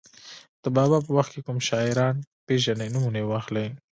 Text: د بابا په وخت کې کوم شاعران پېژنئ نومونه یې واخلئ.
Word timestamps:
د 0.63 0.65
بابا 0.75 0.97
په 1.05 1.11
وخت 1.17 1.31
کې 1.33 1.41
کوم 1.45 1.57
شاعران 1.69 2.15
پېژنئ 2.47 2.87
نومونه 2.93 3.17
یې 3.21 3.25
واخلئ. 3.29 3.67